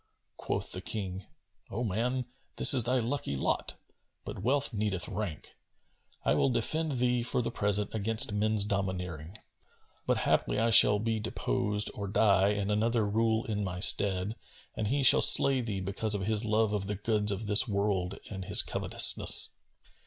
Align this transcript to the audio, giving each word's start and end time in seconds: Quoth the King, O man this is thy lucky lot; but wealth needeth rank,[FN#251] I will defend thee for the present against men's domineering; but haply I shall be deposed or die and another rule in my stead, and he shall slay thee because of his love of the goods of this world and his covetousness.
Quoth 0.35 0.71
the 0.71 0.81
King, 0.81 1.27
O 1.69 1.83
man 1.83 2.25
this 2.55 2.73
is 2.73 2.85
thy 2.85 2.97
lucky 2.97 3.35
lot; 3.35 3.75
but 4.25 4.41
wealth 4.41 4.73
needeth 4.73 5.07
rank,[FN#251] 5.07 5.51
I 6.25 6.33
will 6.33 6.49
defend 6.49 6.93
thee 6.93 7.21
for 7.21 7.43
the 7.43 7.51
present 7.51 7.93
against 7.93 8.31
men's 8.31 8.63
domineering; 8.63 9.37
but 10.07 10.17
haply 10.25 10.57
I 10.57 10.71
shall 10.71 10.97
be 10.97 11.19
deposed 11.19 11.91
or 11.93 12.07
die 12.07 12.49
and 12.49 12.71
another 12.71 13.05
rule 13.07 13.45
in 13.45 13.63
my 13.63 13.79
stead, 13.79 14.35
and 14.73 14.87
he 14.87 15.03
shall 15.03 15.21
slay 15.21 15.61
thee 15.61 15.81
because 15.81 16.15
of 16.15 16.25
his 16.25 16.43
love 16.43 16.73
of 16.73 16.87
the 16.87 16.95
goods 16.95 17.31
of 17.31 17.45
this 17.45 17.67
world 17.67 18.17
and 18.27 18.45
his 18.45 18.63
covetousness. 18.63 19.49